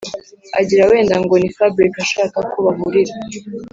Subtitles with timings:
[0.59, 3.13] agira wenda ngo niho fabric ashaka ko bahurira.